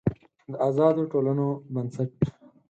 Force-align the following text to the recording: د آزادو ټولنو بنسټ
د 0.51 0.53
آزادو 0.67 1.03
ټولنو 1.11 1.47
بنسټ 1.73 2.11